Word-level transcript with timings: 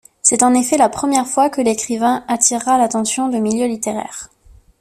C’est 0.23 0.41
en 0.41 0.55
effet 0.55 0.77
la 0.77 0.89
première 0.89 1.27
fois 1.27 1.51
que 1.51 1.61
l’écrivain 1.61 2.25
attirera 2.27 2.79
l’attention 2.79 3.29
des 3.29 3.39
milieux 3.39 3.67
littéraire. 3.67 4.29